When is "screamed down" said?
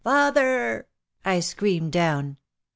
1.41-2.37